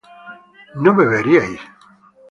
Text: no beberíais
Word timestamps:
no 0.81 0.95
beberíais 0.95 1.61